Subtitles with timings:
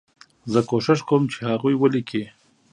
[0.51, 2.23] زه کوښښ کوم چې هغوی ولیکي.